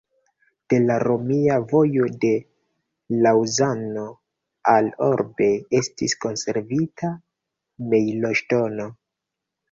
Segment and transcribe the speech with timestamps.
[0.73, 2.29] De la romia vojo de
[3.25, 4.05] Laŭzano
[4.71, 5.49] al Orbe
[5.81, 7.11] estis konservita
[7.93, 8.89] mejloŝtono.